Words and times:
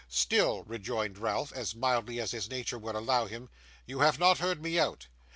'Still,' 0.07 0.63
rejoined 0.63 1.19
Ralph, 1.19 1.51
as 1.53 1.75
mildly 1.75 2.19
as 2.19 2.31
his 2.31 2.49
nature 2.49 2.79
would 2.79 2.95
allow 2.95 3.27
him, 3.27 3.49
'you 3.85 3.99
have 3.99 4.17
not 4.17 4.39
heard 4.39 4.59
me 4.59 4.79
out. 4.79 5.05